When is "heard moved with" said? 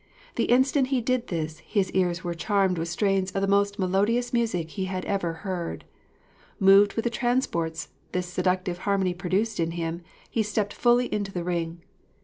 5.45-7.03